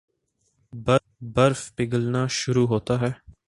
[1.35, 3.11] برف پگھلنا شروع ہوتا ہے